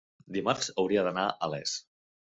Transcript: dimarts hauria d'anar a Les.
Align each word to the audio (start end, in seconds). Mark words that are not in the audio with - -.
dimarts 0.37 0.71
hauria 0.85 1.05
d'anar 1.09 1.29
a 1.49 1.55
Les. 1.57 1.79